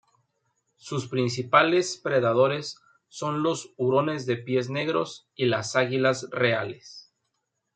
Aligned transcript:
Sus 0.77 1.07
principales 1.07 1.95
predadores 2.03 2.79
son 3.07 3.43
los 3.43 3.75
hurones 3.77 4.25
de 4.25 4.35
pies 4.37 4.67
negros 4.67 5.29
y 5.35 5.45
las 5.45 5.75
águilas 5.75 6.27
reales. 6.31 7.13